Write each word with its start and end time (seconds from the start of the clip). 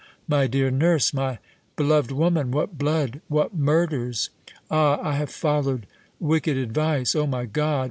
my 0.27 0.47
dear 0.47 0.71
nurse! 0.71 1.13
my 1.13 1.37
beloved 1.75 2.11
woman, 2.11 2.49
what 2.49 2.75
blood! 2.75 3.21
what 3.27 3.53
murders! 3.53 4.31
Ah! 4.71 4.99
I 4.99 5.13
have 5.13 5.29
followed 5.29 5.85
wicked 6.19 6.57
advice! 6.57 7.13
O 7.13 7.27
my 7.27 7.45
God! 7.45 7.71